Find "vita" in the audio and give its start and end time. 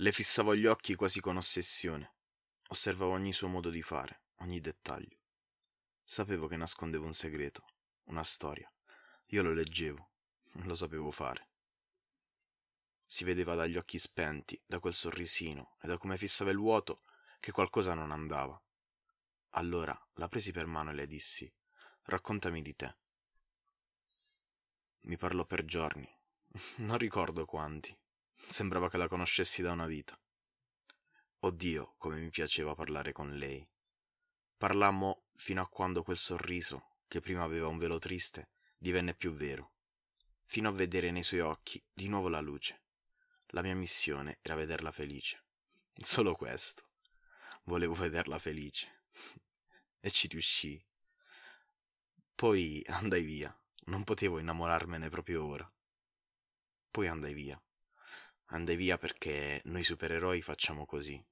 29.86-30.18